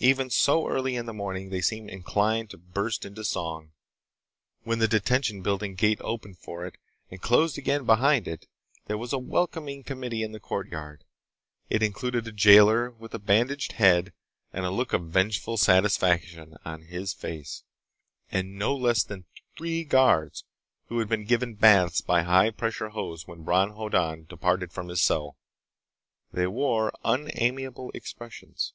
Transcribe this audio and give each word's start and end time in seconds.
Even 0.00 0.28
so 0.28 0.66
early 0.66 0.96
in 0.96 1.06
the 1.06 1.12
morning 1.14 1.50
they 1.50 1.60
seemed 1.60 1.88
inclined 1.88 2.50
to 2.50 2.58
burst 2.58 3.04
into 3.04 3.22
song. 3.22 3.70
When 4.64 4.80
the 4.80 4.88
Detention 4.88 5.40
Building 5.40 5.76
gate 5.76 6.00
opened 6.00 6.38
for 6.38 6.66
it, 6.66 6.74
and 7.12 7.22
closed 7.22 7.56
again 7.56 7.86
behind 7.86 8.26
it, 8.26 8.48
there 8.86 8.98
was 8.98 9.12
a 9.12 9.20
welcoming 9.20 9.84
committee 9.84 10.24
in 10.24 10.32
the 10.32 10.40
courtyard. 10.40 11.04
It 11.70 11.80
included 11.80 12.26
a 12.26 12.32
jailer 12.32 12.90
with 12.90 13.14
a 13.14 13.20
bandaged 13.20 13.74
head 13.74 14.12
and 14.52 14.64
a 14.66 14.70
look 14.72 14.92
of 14.92 15.10
vengeful 15.10 15.56
satisfaction 15.56 16.56
on 16.64 16.82
his 16.82 17.12
face, 17.12 17.62
and 18.32 18.58
no 18.58 18.74
less 18.74 19.04
than 19.04 19.26
three 19.56 19.84
guards 19.84 20.42
who 20.88 20.98
had 20.98 21.08
been 21.08 21.24
given 21.24 21.54
baths 21.54 22.00
by 22.00 22.22
a 22.22 22.24
high 22.24 22.50
pressure 22.50 22.88
hose 22.88 23.28
when 23.28 23.44
Bron 23.44 23.70
Hoddan 23.76 24.24
departed 24.24 24.72
from 24.72 24.88
his 24.88 25.00
cell. 25.00 25.36
They 26.32 26.48
wore 26.48 26.92
unamiable 27.04 27.92
expressions. 27.94 28.72